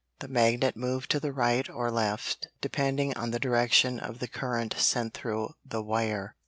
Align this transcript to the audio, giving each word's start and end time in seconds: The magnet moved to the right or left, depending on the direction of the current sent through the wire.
The 0.17 0.27
magnet 0.27 0.75
moved 0.75 1.11
to 1.11 1.19
the 1.19 1.31
right 1.31 1.69
or 1.69 1.91
left, 1.91 2.47
depending 2.59 3.15
on 3.15 3.29
the 3.29 3.37
direction 3.37 3.99
of 3.99 4.17
the 4.17 4.27
current 4.27 4.73
sent 4.79 5.13
through 5.13 5.53
the 5.63 5.83
wire. 5.83 6.35